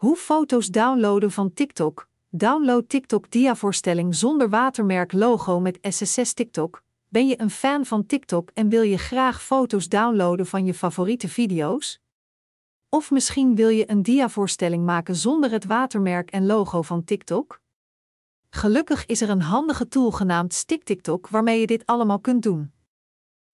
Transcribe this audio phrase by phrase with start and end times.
[0.00, 2.08] Hoe foto's downloaden van TikTok.
[2.28, 6.82] Download TikTok diavoorstelling zonder watermerk logo met SSS TikTok.
[7.08, 11.28] Ben je een fan van TikTok en wil je graag foto's downloaden van je favoriete
[11.28, 12.00] video's?
[12.88, 17.60] Of misschien wil je een diavoorstelling maken zonder het watermerk en logo van TikTok?
[18.50, 22.72] Gelukkig is er een handige tool genaamd Stick TikTok waarmee je dit allemaal kunt doen.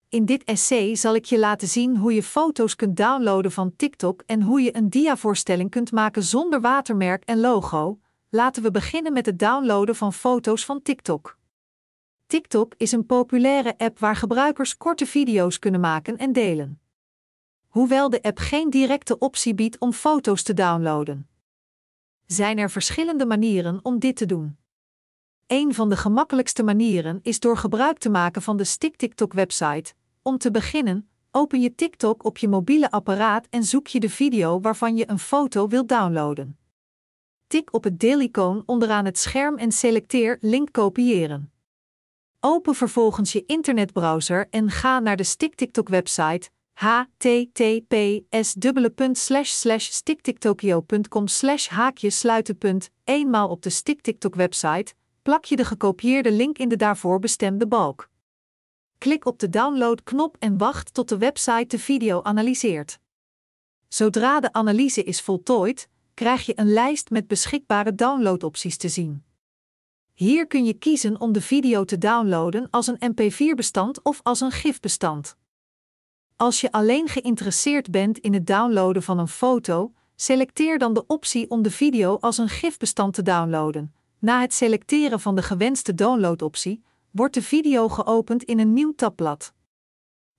[0.09, 4.22] In dit essay zal ik je laten zien hoe je foto's kunt downloaden van TikTok
[4.27, 7.98] en hoe je een diavoorstelling kunt maken zonder watermerk en logo.
[8.29, 11.39] Laten we beginnen met het downloaden van foto's van TikTok.
[12.27, 16.80] TikTok is een populaire app waar gebruikers korte video's kunnen maken en delen.
[17.66, 21.29] Hoewel de app geen directe optie biedt om foto's te downloaden,
[22.27, 24.57] zijn er verschillende manieren om dit te doen.
[25.46, 29.94] Een van de gemakkelijkste manieren is door gebruik te maken van de Stick TikTok website.
[30.26, 34.61] Om te beginnen, open je TikTok op je mobiele apparaat en zoek je de video
[34.61, 36.58] waarvan je een foto wilt downloaden.
[37.47, 41.52] Tik op het deelicoon onderaan het scherm en selecteer link kopiëren.
[42.41, 48.56] Open vervolgens je internetbrowser en ga naar de Stick TikTok website https
[49.74, 51.24] sticktiktokyo.com
[51.69, 52.80] haakje sluiten.
[53.04, 57.66] Eenmaal op de Stick TikTok website plak je de gekopieerde link in de daarvoor bestemde
[57.66, 58.14] balk.
[58.98, 62.98] Klik op de download-knop en wacht tot de website de video analyseert.
[63.88, 69.25] Zodra de analyse is voltooid, krijg je een lijst met beschikbare downloadopties te zien.
[70.14, 74.50] Hier kun je kiezen om de video te downloaden als een MP4-bestand of als een
[74.50, 75.36] GIF-bestand.
[76.36, 81.50] Als je alleen geïnteresseerd bent in het downloaden van een foto, selecteer dan de optie
[81.50, 83.94] om de video als een GIF-bestand te downloaden.
[84.19, 86.83] Na het selecteren van de gewenste downloadoptie
[87.17, 89.53] wordt de video geopend in een nieuw tabblad.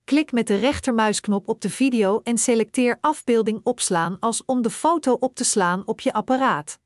[0.04, 5.12] Klik met de rechtermuisknop op de video en selecteer afbeelding opslaan als om de foto
[5.12, 6.78] op te slaan op je apparaat.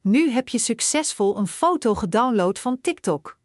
[0.00, 3.38] Nu heb je succesvol een foto gedownload van TikTok.